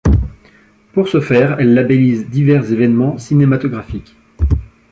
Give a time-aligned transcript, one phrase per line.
[0.93, 4.15] Pour ce faire, elle labellise divers événements cinématographiques.